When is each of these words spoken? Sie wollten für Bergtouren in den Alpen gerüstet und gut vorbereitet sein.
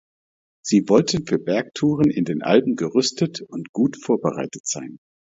Sie 0.65 0.89
wollten 0.89 1.27
für 1.27 1.37
Bergtouren 1.37 2.09
in 2.09 2.25
den 2.25 2.41
Alpen 2.41 2.75
gerüstet 2.75 3.41
und 3.43 3.71
gut 3.71 4.03
vorbereitet 4.03 4.65
sein. 4.65 4.97